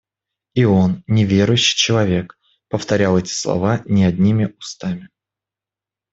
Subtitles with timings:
[0.55, 2.35] И он, неверующий человек,
[2.69, 5.09] повторял эти слова не одними устами.